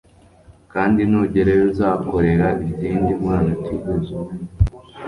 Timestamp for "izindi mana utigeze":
2.69-4.09